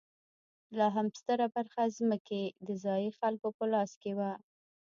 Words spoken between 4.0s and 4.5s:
کې وه.